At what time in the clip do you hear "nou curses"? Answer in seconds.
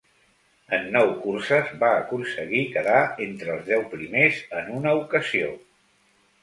0.95-1.69